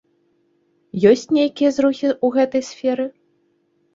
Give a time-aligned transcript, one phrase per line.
[1.09, 3.05] Ёсць нейкія зрухі ў гэтай сферы?